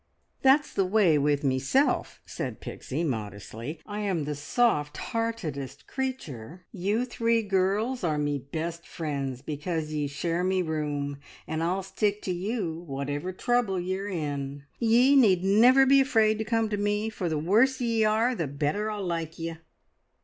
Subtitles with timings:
[0.41, 3.79] "That's the way with meself," said Pixie modestly.
[3.85, 6.65] "I'm the soft heartedest creature!
[6.71, 12.23] You three girls are me best friends because ye share me room, and I'll stick
[12.23, 14.63] to you, whatever trouble ye're in.
[14.79, 18.47] Ye need never be afraid to come to me, for the worse ye are, the
[18.47, 19.57] better I'll like ye!"